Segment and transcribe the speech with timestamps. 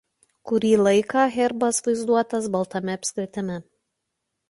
[0.51, 3.63] Kurį laiką herbas vaizduotas baltame apskritime.